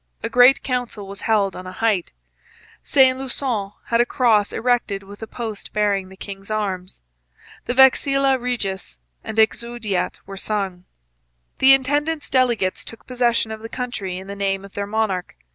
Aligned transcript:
A 0.23 0.31
great 0.31 0.63
council 0.63 1.07
was 1.07 1.21
held 1.29 1.55
on 1.55 1.67
a 1.67 1.71
height. 1.71 2.11
Saint 2.81 3.19
Lusson 3.19 3.73
had 3.85 4.01
a 4.01 4.05
cross 4.07 4.51
erected 4.51 5.03
with 5.03 5.21
a 5.21 5.27
post 5.27 5.73
bearing 5.73 6.09
the 6.09 6.17
king's 6.17 6.49
arms. 6.49 7.01
The 7.65 7.75
Vexilla 7.75 8.39
Regis 8.39 8.97
and 9.23 9.37
the 9.37 9.43
Exaudiat 9.45 10.19
were 10.25 10.37
sung. 10.37 10.85
The 11.59 11.73
intendant's 11.75 12.31
delegates 12.31 12.83
took 12.83 13.05
possession 13.05 13.51
of 13.51 13.59
the 13.59 13.69
country 13.69 14.17
in 14.17 14.25
the 14.25 14.35
name 14.35 14.65
of 14.65 14.73
their 14.73 14.87
monarch. 14.87 15.35